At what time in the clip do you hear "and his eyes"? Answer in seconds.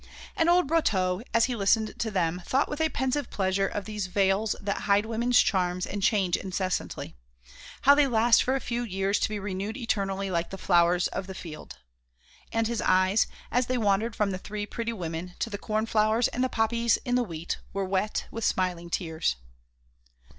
12.51-13.27